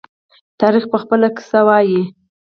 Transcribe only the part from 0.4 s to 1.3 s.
تاریخ به خپله